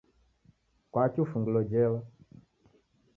[0.91, 1.99] Kwaki ufungilo jela?